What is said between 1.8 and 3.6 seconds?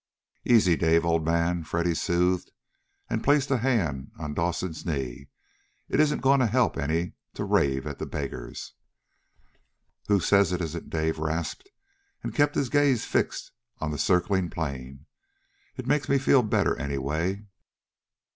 soothed, and placed a